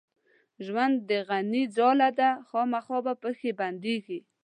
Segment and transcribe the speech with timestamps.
[0.65, 4.19] ژوند د غڼي ځاله ده خامخا به پکښې بندېږې